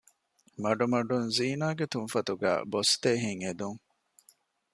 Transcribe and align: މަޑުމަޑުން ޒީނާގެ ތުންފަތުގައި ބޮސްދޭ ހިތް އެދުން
މަޑުމަޑުން 0.61 1.27
ޒީނާގެ 1.37 1.85
ތުންފަތުގައި 1.93 2.61
ބޮސްދޭ 2.71 3.09
ހިތް 3.23 3.41
އެދުން 3.45 3.79